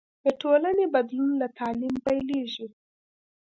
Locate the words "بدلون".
0.95-1.31